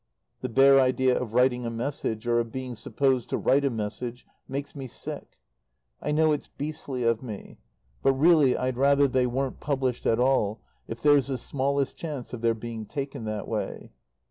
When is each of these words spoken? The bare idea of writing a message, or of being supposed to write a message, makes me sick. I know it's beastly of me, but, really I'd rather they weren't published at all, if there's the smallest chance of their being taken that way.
The 0.41 0.49
bare 0.49 0.79
idea 0.81 1.15
of 1.19 1.35
writing 1.35 1.63
a 1.63 1.69
message, 1.69 2.25
or 2.25 2.39
of 2.39 2.51
being 2.51 2.73
supposed 2.73 3.29
to 3.29 3.37
write 3.37 3.63
a 3.63 3.69
message, 3.69 4.25
makes 4.47 4.75
me 4.75 4.87
sick. 4.87 5.37
I 6.01 6.11
know 6.11 6.31
it's 6.31 6.47
beastly 6.47 7.03
of 7.03 7.21
me, 7.21 7.59
but, 8.01 8.13
really 8.13 8.57
I'd 8.57 8.77
rather 8.77 9.07
they 9.07 9.27
weren't 9.27 9.59
published 9.59 10.07
at 10.07 10.17
all, 10.19 10.59
if 10.87 11.03
there's 11.03 11.27
the 11.27 11.37
smallest 11.37 11.97
chance 11.97 12.33
of 12.33 12.41
their 12.41 12.55
being 12.55 12.87
taken 12.87 13.25
that 13.25 13.47
way. 13.47 13.91